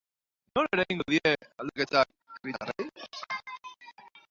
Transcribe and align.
Nola 0.53 0.71
eragingo 0.77 1.05
die 1.13 1.19
aldaketak 1.33 2.35
herritarrei? 2.37 2.89